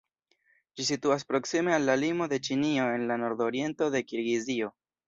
[0.79, 4.79] Ĝi situas proksime al la limo de Ĉinio en la nordoriento de Kirgizio.